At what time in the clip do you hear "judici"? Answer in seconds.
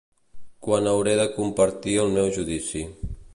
2.39-2.83